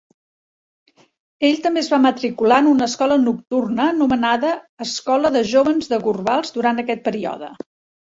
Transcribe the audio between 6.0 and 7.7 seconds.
Gorbals durant aquest període.